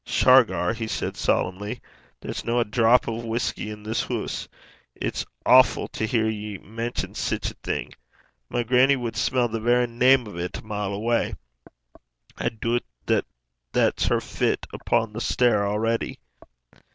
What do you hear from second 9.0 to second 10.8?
smell the verra name o' 't a